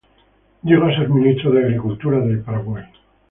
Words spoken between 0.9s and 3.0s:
ser Ministro de Agricultura, del Paraguay.